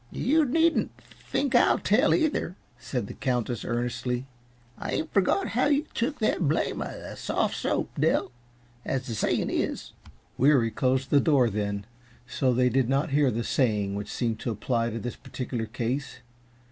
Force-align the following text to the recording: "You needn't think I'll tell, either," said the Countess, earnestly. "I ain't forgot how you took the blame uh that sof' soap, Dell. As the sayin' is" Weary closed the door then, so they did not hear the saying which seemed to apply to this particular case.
"You 0.11 0.45
needn't 0.45 0.89
think 0.97 1.53
I'll 1.53 1.77
tell, 1.77 2.15
either," 2.15 2.55
said 2.79 3.05
the 3.05 3.13
Countess, 3.13 3.63
earnestly. 3.63 4.25
"I 4.79 4.93
ain't 4.93 5.13
forgot 5.13 5.49
how 5.49 5.67
you 5.67 5.85
took 5.93 6.17
the 6.17 6.37
blame 6.41 6.81
uh 6.81 6.85
that 6.87 7.19
sof' 7.19 7.53
soap, 7.53 7.91
Dell. 7.99 8.31
As 8.83 9.05
the 9.05 9.13
sayin' 9.13 9.51
is" 9.51 9.91
Weary 10.39 10.71
closed 10.71 11.11
the 11.11 11.19
door 11.19 11.51
then, 11.51 11.85
so 12.25 12.51
they 12.51 12.67
did 12.69 12.89
not 12.89 13.11
hear 13.11 13.29
the 13.29 13.43
saying 13.43 13.93
which 13.93 14.11
seemed 14.11 14.39
to 14.39 14.49
apply 14.49 14.89
to 14.89 14.97
this 14.97 15.15
particular 15.15 15.67
case. 15.67 16.21